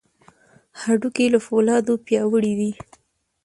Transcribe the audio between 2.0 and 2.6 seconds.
پیاوړي